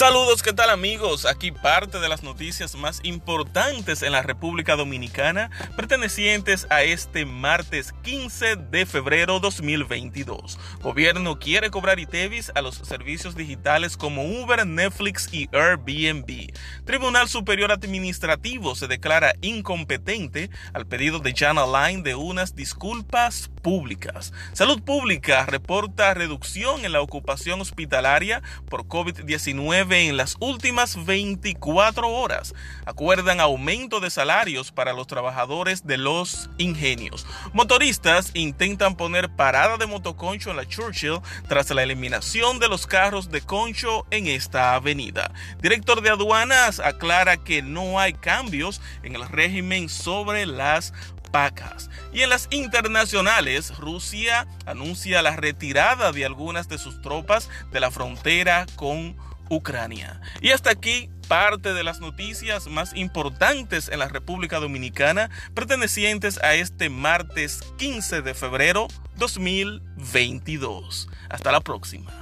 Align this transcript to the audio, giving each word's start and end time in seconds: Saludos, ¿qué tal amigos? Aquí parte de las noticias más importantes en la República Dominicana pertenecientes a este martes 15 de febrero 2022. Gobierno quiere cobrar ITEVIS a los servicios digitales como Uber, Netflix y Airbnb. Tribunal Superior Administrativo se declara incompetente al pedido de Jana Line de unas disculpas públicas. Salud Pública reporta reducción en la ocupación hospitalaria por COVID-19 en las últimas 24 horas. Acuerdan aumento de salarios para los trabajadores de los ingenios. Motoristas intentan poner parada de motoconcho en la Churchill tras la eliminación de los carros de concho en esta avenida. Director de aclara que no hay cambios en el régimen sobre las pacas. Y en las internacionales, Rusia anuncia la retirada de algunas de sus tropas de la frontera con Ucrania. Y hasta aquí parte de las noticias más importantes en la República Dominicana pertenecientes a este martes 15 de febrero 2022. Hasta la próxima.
Saludos, 0.00 0.42
¿qué 0.42 0.54
tal 0.54 0.70
amigos? 0.70 1.26
Aquí 1.26 1.52
parte 1.52 2.00
de 2.00 2.08
las 2.08 2.22
noticias 2.22 2.74
más 2.74 3.00
importantes 3.02 4.02
en 4.02 4.12
la 4.12 4.22
República 4.22 4.74
Dominicana 4.74 5.50
pertenecientes 5.76 6.66
a 6.70 6.82
este 6.82 7.26
martes 7.26 7.92
15 8.02 8.56
de 8.56 8.86
febrero 8.86 9.40
2022. 9.40 10.58
Gobierno 10.80 11.38
quiere 11.38 11.70
cobrar 11.70 11.98
ITEVIS 11.98 12.50
a 12.54 12.62
los 12.62 12.76
servicios 12.76 13.36
digitales 13.36 13.98
como 13.98 14.24
Uber, 14.24 14.66
Netflix 14.66 15.28
y 15.34 15.50
Airbnb. 15.52 16.49
Tribunal 16.84 17.28
Superior 17.28 17.72
Administrativo 17.72 18.74
se 18.74 18.88
declara 18.88 19.34
incompetente 19.40 20.50
al 20.72 20.86
pedido 20.86 21.18
de 21.18 21.34
Jana 21.36 21.64
Line 21.66 22.02
de 22.02 22.14
unas 22.14 22.54
disculpas 22.54 23.50
públicas. 23.62 24.32
Salud 24.52 24.82
Pública 24.82 25.46
reporta 25.46 26.14
reducción 26.14 26.84
en 26.84 26.92
la 26.92 27.00
ocupación 27.00 27.60
hospitalaria 27.60 28.42
por 28.68 28.84
COVID-19 28.84 30.08
en 30.08 30.16
las 30.16 30.36
últimas 30.40 31.04
24 31.04 32.08
horas. 32.08 32.54
Acuerdan 32.86 33.40
aumento 33.40 34.00
de 34.00 34.10
salarios 34.10 34.72
para 34.72 34.92
los 34.92 35.06
trabajadores 35.06 35.86
de 35.86 35.98
los 35.98 36.50
ingenios. 36.58 37.26
Motoristas 37.52 38.30
intentan 38.34 38.96
poner 38.96 39.28
parada 39.28 39.76
de 39.76 39.86
motoconcho 39.86 40.50
en 40.50 40.56
la 40.56 40.66
Churchill 40.66 41.20
tras 41.48 41.70
la 41.70 41.82
eliminación 41.82 42.58
de 42.58 42.68
los 42.68 42.86
carros 42.86 43.30
de 43.30 43.40
concho 43.40 44.06
en 44.10 44.26
esta 44.26 44.74
avenida. 44.74 45.32
Director 45.60 46.00
de 46.02 46.10
aclara 46.52 47.36
que 47.38 47.62
no 47.62 47.98
hay 47.98 48.12
cambios 48.12 48.80
en 49.02 49.14
el 49.16 49.28
régimen 49.28 49.88
sobre 49.88 50.46
las 50.46 50.92
pacas. 51.30 51.90
Y 52.12 52.22
en 52.22 52.30
las 52.30 52.48
internacionales, 52.50 53.76
Rusia 53.78 54.46
anuncia 54.66 55.22
la 55.22 55.36
retirada 55.36 56.12
de 56.12 56.24
algunas 56.24 56.68
de 56.68 56.78
sus 56.78 57.00
tropas 57.02 57.48
de 57.72 57.80
la 57.80 57.90
frontera 57.90 58.66
con 58.76 59.16
Ucrania. 59.48 60.20
Y 60.40 60.50
hasta 60.50 60.70
aquí 60.70 61.10
parte 61.28 61.74
de 61.74 61.84
las 61.84 62.00
noticias 62.00 62.66
más 62.66 62.94
importantes 62.94 63.88
en 63.88 63.98
la 63.98 64.08
República 64.08 64.58
Dominicana 64.58 65.30
pertenecientes 65.54 66.42
a 66.42 66.54
este 66.54 66.88
martes 66.88 67.60
15 67.78 68.22
de 68.22 68.34
febrero 68.34 68.88
2022. 69.16 71.08
Hasta 71.28 71.52
la 71.52 71.60
próxima. 71.60 72.19